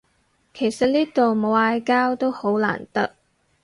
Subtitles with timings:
[0.55, 3.15] 其實呢度冇嗌交都好難得